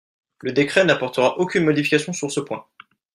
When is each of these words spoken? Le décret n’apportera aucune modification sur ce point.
Le 0.39 0.51
décret 0.51 0.83
n’apportera 0.83 1.37
aucune 1.37 1.63
modification 1.65 2.11
sur 2.11 2.31
ce 2.31 2.39
point. 2.39 2.65